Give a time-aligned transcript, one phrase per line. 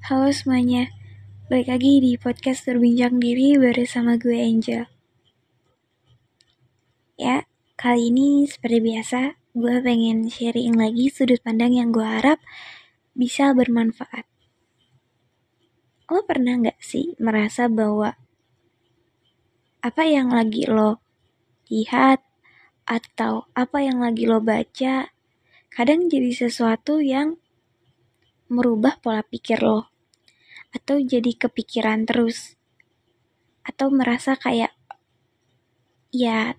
[0.00, 0.88] Halo semuanya,
[1.52, 4.88] balik lagi di podcast Berbincang Diri bersama gue Angel.
[7.20, 7.44] Ya,
[7.76, 12.40] kali ini seperti biasa, gue pengen sharing lagi sudut pandang yang gue harap
[13.12, 14.24] bisa bermanfaat.
[16.08, 18.16] Lo pernah gak sih merasa bahwa
[19.84, 21.04] apa yang lagi lo
[21.68, 22.24] lihat
[22.88, 25.12] atau apa yang lagi lo baca
[25.68, 27.36] kadang jadi sesuatu yang
[28.48, 29.89] merubah pola pikir lo
[30.70, 32.56] atau jadi kepikiran terus.
[33.66, 34.74] Atau merasa kayak
[36.10, 36.58] ya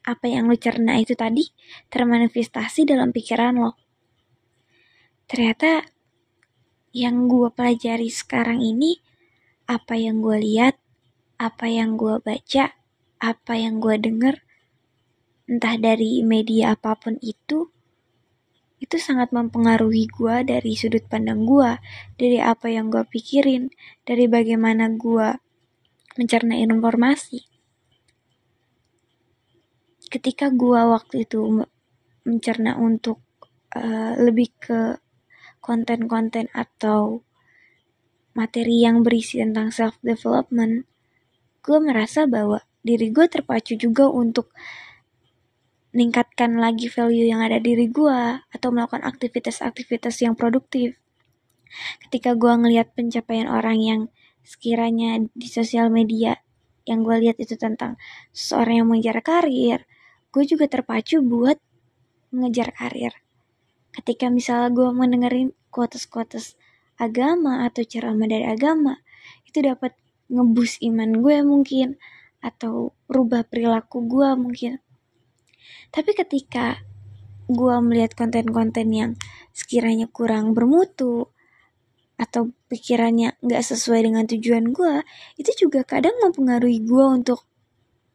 [0.00, 1.52] apa yang lo cerna itu tadi
[1.92, 3.76] termanifestasi dalam pikiran lo.
[5.28, 5.84] Ternyata
[6.90, 8.98] yang gue pelajari sekarang ini
[9.70, 10.74] apa yang gue lihat
[11.38, 12.74] apa yang gue baca
[13.22, 14.42] apa yang gue denger
[15.46, 17.70] entah dari media apa pun itu
[18.90, 21.78] itu sangat mempengaruhi gue dari sudut pandang gue,
[22.18, 23.70] dari apa yang gue pikirin,
[24.02, 25.38] dari bagaimana gue
[26.18, 27.38] mencerna informasi.
[30.10, 31.62] Ketika gue waktu itu
[32.26, 33.22] mencerna untuk
[33.78, 34.98] uh, lebih ke
[35.62, 37.22] konten-konten atau
[38.34, 40.82] materi yang berisi tentang self development,
[41.62, 44.50] gue merasa bahwa diri gue terpacu juga untuk
[45.90, 50.94] meningkatkan lagi value yang ada diri gue atau melakukan aktivitas-aktivitas yang produktif.
[52.06, 54.00] Ketika gue ngelihat pencapaian orang yang
[54.46, 56.38] sekiranya di sosial media
[56.86, 57.98] yang gue lihat itu tentang
[58.34, 59.86] seorang yang mengejar karir,
[60.30, 61.58] gue juga terpacu buat
[62.30, 63.14] mengejar karir.
[63.90, 66.54] Ketika misalnya gue mendengarin quotes-quotes
[66.98, 69.02] agama atau ceramah dari agama,
[69.46, 69.94] itu dapat
[70.30, 71.98] ngebus iman gue mungkin
[72.38, 74.78] atau rubah perilaku gue mungkin
[75.90, 76.82] tapi ketika
[77.50, 79.10] gue melihat konten-konten yang
[79.50, 81.34] sekiranya kurang bermutu
[82.20, 85.02] atau pikirannya nggak sesuai dengan tujuan gue,
[85.40, 87.48] itu juga kadang mempengaruhi gue untuk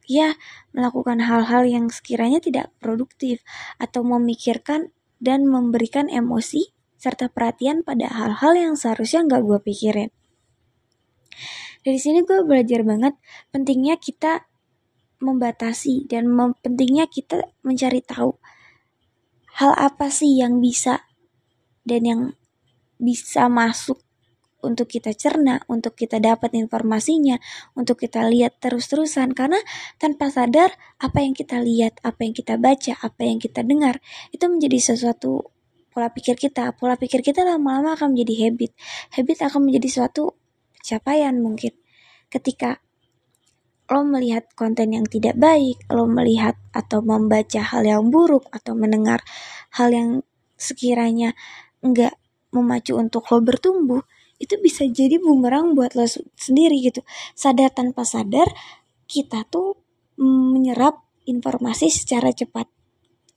[0.06, 0.38] ya
[0.72, 3.42] melakukan hal-hal yang sekiranya tidak produktif
[3.82, 6.70] atau memikirkan dan memberikan emosi
[7.02, 10.10] serta perhatian pada hal-hal yang seharusnya nggak gue pikirin.
[11.86, 13.14] Dari sini gue belajar banget
[13.54, 14.46] pentingnya kita
[15.20, 16.30] membatasi dan
[16.62, 18.36] pentingnya kita mencari tahu
[19.56, 21.08] hal apa sih yang bisa
[21.88, 22.22] dan yang
[23.00, 24.04] bisa masuk
[24.66, 27.38] untuk kita cerna, untuk kita dapat informasinya,
[27.78, 29.62] untuk kita lihat terus-terusan karena
[30.02, 34.02] tanpa sadar apa yang kita lihat, apa yang kita baca, apa yang kita dengar
[34.34, 35.54] itu menjadi sesuatu
[35.94, 36.74] pola pikir kita.
[36.76, 38.72] Pola pikir kita lama-lama akan menjadi habit.
[39.16, 40.36] Habit akan menjadi suatu
[40.76, 41.72] pencapaian mungkin.
[42.28, 42.82] Ketika
[43.86, 49.22] lo melihat konten yang tidak baik, lo melihat atau membaca hal yang buruk atau mendengar
[49.78, 50.10] hal yang
[50.58, 51.38] sekiranya
[51.86, 52.18] enggak
[52.50, 54.02] memacu untuk lo bertumbuh,
[54.42, 56.08] itu bisa jadi bumerang buat lo
[56.40, 57.06] sendiri gitu.
[57.38, 58.50] Sadar tanpa sadar,
[59.06, 59.78] kita tuh
[60.18, 62.66] menyerap informasi secara cepat.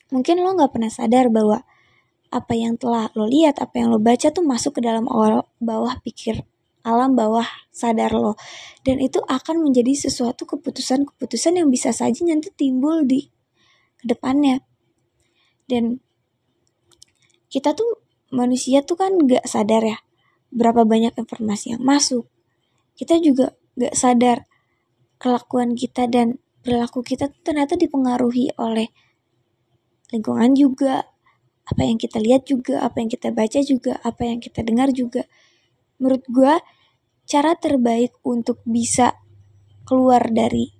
[0.08, 1.60] Mungkin lo nggak pernah sadar bahwa
[2.28, 5.04] apa yang telah lo lihat, apa yang lo baca tuh masuk ke dalam
[5.60, 6.44] bawah pikir
[6.82, 8.34] alam bawah sadar lo.
[8.82, 13.28] Dan itu akan menjadi sesuatu keputusan-keputusan yang bisa saja nanti timbul di
[13.98, 14.62] ke depannya.
[15.68, 16.00] Dan
[17.48, 19.98] kita tuh manusia tuh kan gak sadar ya
[20.48, 22.28] berapa banyak informasi yang masuk.
[22.96, 24.48] Kita juga gak sadar
[25.18, 28.88] kelakuan kita dan perilaku kita tuh ternyata dipengaruhi oleh
[30.14, 31.04] lingkungan juga
[31.68, 35.28] apa yang kita lihat juga apa yang kita baca juga apa yang kita dengar juga
[35.98, 36.54] menurut gue
[37.28, 39.18] cara terbaik untuk bisa
[39.84, 40.72] keluar dari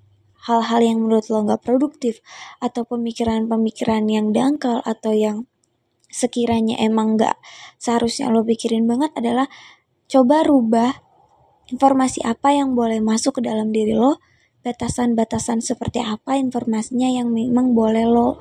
[0.49, 2.25] hal-hal yang menurut lo nggak produktif
[2.63, 5.45] atau pemikiran-pemikiran yang dangkal atau yang
[6.09, 7.37] sekiranya emang nggak
[7.77, 9.45] seharusnya lo pikirin banget adalah
[10.09, 11.05] coba rubah
[11.69, 14.17] informasi apa yang boleh masuk ke dalam diri lo
[14.65, 18.41] batasan-batasan seperti apa informasinya yang memang boleh lo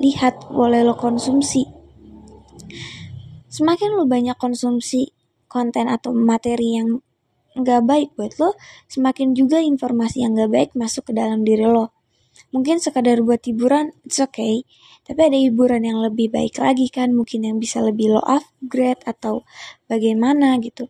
[0.00, 1.68] lihat boleh lo konsumsi.
[3.50, 5.10] Semakin lo banyak konsumsi
[5.50, 7.02] konten atau materi yang
[7.58, 8.54] nggak baik buat lo,
[8.86, 11.90] semakin juga informasi yang nggak baik masuk ke dalam diri lo.
[12.54, 14.62] Mungkin sekadar buat hiburan, it's okay.
[15.02, 19.42] Tapi ada hiburan yang lebih baik lagi kan, mungkin yang bisa lebih lo upgrade atau
[19.90, 20.86] bagaimana gitu.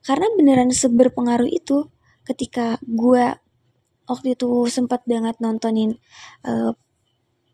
[0.00, 1.92] Karena beneran seberpengaruh itu
[2.24, 3.36] ketika gue
[4.08, 5.96] waktu itu sempat banget nontonin
[6.44, 6.72] uh,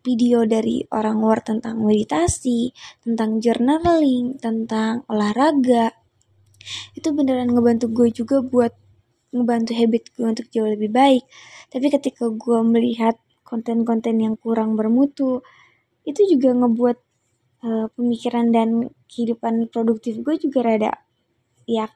[0.00, 2.72] video dari orang luar tentang meditasi,
[3.04, 5.92] tentang journaling, tentang olahraga,
[6.94, 8.72] itu beneran ngebantu gue juga buat
[9.30, 11.24] ngebantu habit gue untuk jauh lebih baik.
[11.70, 13.16] Tapi ketika gue melihat
[13.46, 15.42] konten-konten yang kurang bermutu
[16.06, 16.98] itu juga ngebuat
[17.66, 18.68] uh, pemikiran dan
[19.10, 20.92] kehidupan produktif gue juga rada
[21.66, 21.90] ya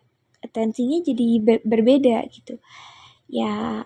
[0.45, 2.61] atensinya jadi be berbeda gitu.
[3.31, 3.85] Ya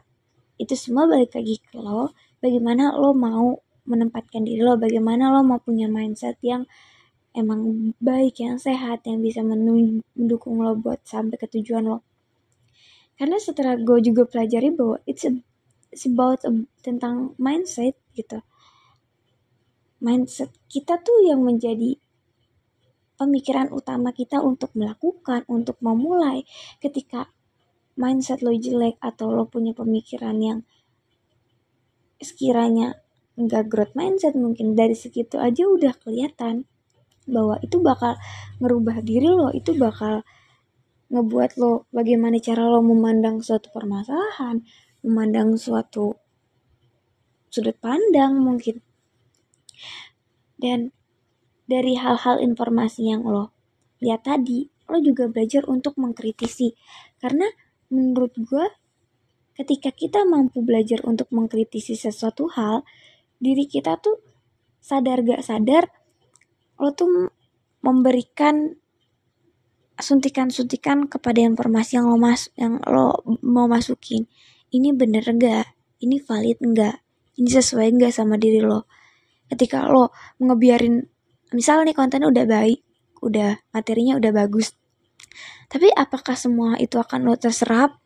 [0.59, 5.63] itu semua balik lagi ke lo bagaimana lo mau menempatkan diri lo bagaimana lo mau
[5.63, 6.67] punya mindset yang
[7.37, 12.05] emang baik yang sehat yang bisa mendukung lo buat sampai ke tujuan lo.
[13.19, 15.35] Karena setelah gue juga pelajari bahwa it's, a,
[15.91, 18.41] it's about a, tentang mindset gitu.
[19.99, 21.99] Mindset kita tuh yang menjadi
[23.19, 26.47] pemikiran utama kita untuk melakukan, untuk memulai.
[26.79, 27.27] Ketika
[27.99, 30.59] mindset lo jelek atau lo punya pemikiran yang
[32.23, 33.03] sekiranya
[33.39, 36.67] nggak growth mindset mungkin dari segitu aja udah kelihatan
[37.29, 38.17] bahwa itu bakal
[38.59, 40.25] ngerubah diri lo, itu bakal
[41.09, 44.65] ngebuat lo bagaimana cara lo memandang suatu permasalahan,
[45.05, 46.17] memandang suatu
[47.49, 48.81] sudut pandang mungkin.
[50.59, 50.93] Dan
[51.69, 53.53] dari hal-hal informasi yang lo
[54.01, 56.73] lihat tadi, lo juga belajar untuk mengkritisi.
[57.21, 57.47] Karena
[57.93, 58.67] menurut gue,
[59.57, 62.85] ketika kita mampu belajar untuk mengkritisi sesuatu hal,
[63.39, 64.19] diri kita tuh
[64.79, 65.91] sadar gak sadar,
[66.79, 67.35] lo tuh
[67.83, 68.75] memberikan
[69.99, 74.31] suntikan-suntikan kepada informasi yang lo mas yang lo mau masukin.
[74.71, 75.75] Ini bener gak?
[75.99, 77.03] Ini valid enggak?
[77.35, 78.87] Ini sesuai enggak sama diri lo?
[79.49, 81.09] ketika lo ngebiarin
[81.57, 82.85] misal nih kontennya udah baik
[83.25, 84.77] udah materinya udah bagus
[85.73, 87.98] tapi apakah semua itu akan lo terserap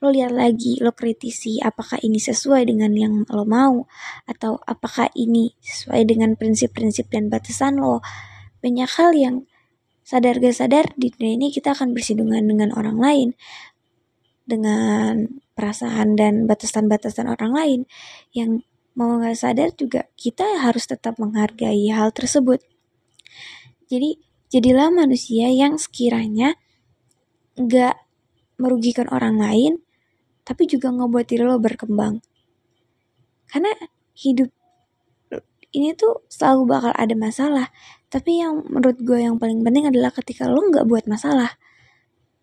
[0.00, 3.84] lo lihat lagi lo kritisi apakah ini sesuai dengan yang lo mau
[4.24, 8.04] atau apakah ini sesuai dengan prinsip-prinsip dan batasan lo
[8.60, 9.36] banyak hal yang
[10.04, 13.28] sadar gak sadar di dunia ini kita akan bersinggungan dengan orang lain
[14.50, 17.80] dengan perasaan dan batasan-batasan orang lain
[18.34, 18.66] yang
[18.98, 22.58] mau nggak sadar juga kita harus tetap menghargai hal tersebut.
[23.86, 24.18] Jadi
[24.50, 26.58] jadilah manusia yang sekiranya
[27.54, 27.94] nggak
[28.60, 29.80] merugikan orang lain,
[30.44, 32.20] tapi juga ngebuat diri lo berkembang.
[33.48, 33.72] Karena
[34.14, 34.52] hidup
[35.70, 37.66] ini tuh selalu bakal ada masalah,
[38.12, 41.56] tapi yang menurut gue yang paling penting adalah ketika lo nggak buat masalah.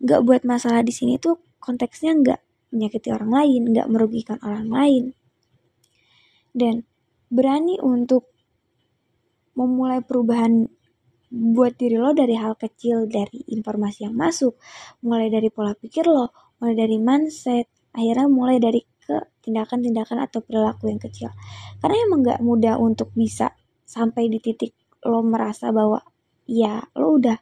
[0.02, 2.40] Nggak buat masalah di sini tuh konteksnya nggak
[2.74, 5.04] menyakiti orang lain, nggak merugikan orang lain
[6.58, 6.82] dan
[7.28, 8.26] berani untuk
[9.54, 10.70] memulai perubahan
[11.28, 14.56] buat diri lo dari hal kecil, dari informasi yang masuk,
[15.04, 20.92] mulai dari pola pikir lo, mulai dari mindset, akhirnya mulai dari ke tindakan-tindakan atau perilaku
[20.92, 21.32] yang kecil.
[21.80, 23.52] Karena emang gak mudah untuk bisa
[23.88, 26.04] sampai di titik lo merasa bahwa
[26.44, 27.38] ya lo udah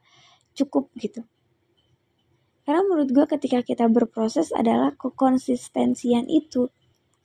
[0.54, 1.26] cukup gitu.
[2.66, 6.66] Karena menurut gue ketika kita berproses adalah kekonsistensian itu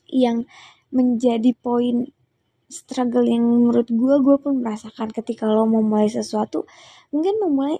[0.05, 0.45] yang
[0.93, 2.13] menjadi poin
[2.71, 6.63] struggle yang menurut gue gue pun merasakan ketika lo mau mulai sesuatu
[7.11, 7.77] mungkin memulai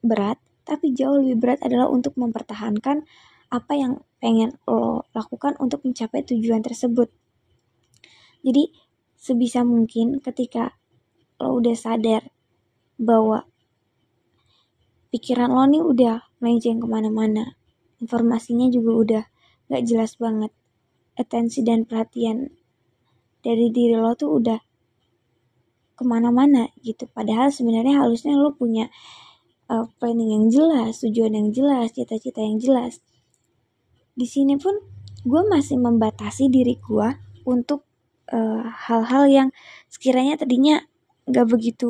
[0.00, 3.02] berat tapi jauh lebih berat adalah untuk mempertahankan
[3.50, 3.92] apa yang
[4.22, 7.10] pengen lo lakukan untuk mencapai tujuan tersebut.
[8.46, 8.70] Jadi
[9.18, 10.78] sebisa mungkin ketika
[11.42, 12.30] lo udah sadar
[12.94, 13.50] bahwa
[15.10, 17.58] pikiran lo nih udah melenceng ke mana-mana
[18.00, 19.24] informasinya juga udah
[19.68, 20.54] gak jelas banget
[21.18, 22.54] atensi dan perhatian
[23.40, 24.60] dari diri lo tuh udah
[25.96, 27.04] ke mana-mana gitu.
[27.12, 28.88] Padahal sebenarnya harusnya lo punya
[29.68, 33.04] uh, planning yang jelas, tujuan yang jelas, cita-cita yang jelas.
[34.16, 34.76] Di sini pun
[35.24, 37.08] gue masih membatasi diri gue
[37.44, 37.84] untuk
[38.32, 39.48] eh, hal-hal uh, yang
[39.92, 40.80] sekiranya tadinya
[41.28, 41.88] gak begitu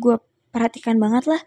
[0.00, 0.16] gue
[0.48, 1.42] perhatikan banget lah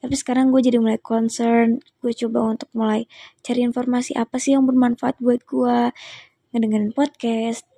[0.00, 3.04] tapi sekarang gue jadi mulai concern gue coba untuk mulai
[3.44, 5.92] cari informasi apa sih yang bermanfaat buat gue
[6.56, 7.68] ngedengerin podcast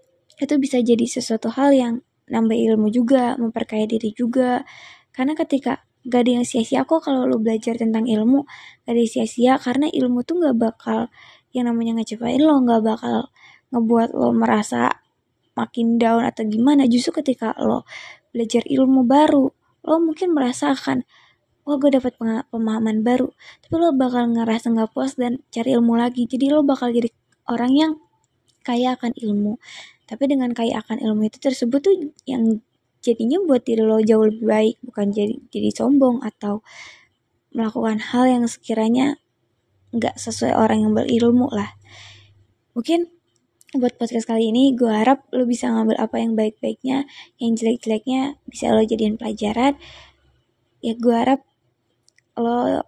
[0.40, 1.94] itu bisa jadi sesuatu hal yang
[2.30, 4.64] nambah ilmu juga, memperkaya diri juga.
[5.12, 8.48] Karena ketika gak ada yang sia-sia kok kalau lo belajar tentang ilmu,
[8.86, 11.00] gak ada yang sia-sia karena ilmu tuh gak bakal
[11.52, 13.28] yang namanya ngecepain lo, gak bakal
[13.72, 14.88] ngebuat lo merasa
[15.52, 16.88] makin down atau gimana.
[16.88, 17.84] Justru ketika lo
[18.32, 19.52] belajar ilmu baru,
[19.84, 21.04] lo mungkin merasa akan
[21.62, 22.18] wah gue dapat
[22.50, 23.30] pemahaman baru
[23.62, 27.10] tapi lo bakal ngerasa nggak puas dan cari ilmu lagi jadi lo bakal jadi
[27.46, 27.92] orang yang
[28.66, 29.62] kaya akan ilmu
[30.12, 31.96] tapi dengan kaya akan ilmu itu tersebut tuh
[32.28, 32.60] yang
[33.00, 36.60] jadinya buat diri lo jauh lebih baik bukan jadi jadi sombong atau
[37.56, 39.16] melakukan hal yang sekiranya
[39.96, 41.72] nggak sesuai orang yang berilmu lah.
[42.76, 43.08] Mungkin
[43.72, 47.08] buat podcast kali ini gue harap lo bisa ngambil apa yang baik-baiknya
[47.40, 49.80] yang jelek-jeleknya bisa lo jadiin pelajaran.
[50.84, 51.40] Ya gue harap
[52.36, 52.84] lo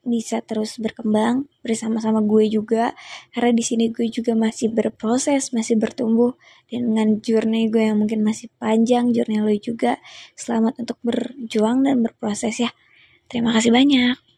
[0.00, 2.96] bisa terus berkembang bersama-sama gue juga.
[3.34, 6.38] Karena di sini gue juga masih berproses masih bertumbuh.
[6.70, 9.98] Dan dengan journey gue yang mungkin masih panjang journey lo juga
[10.38, 12.70] selamat untuk berjuang dan berproses ya.
[13.28, 14.29] Terima kasih banyak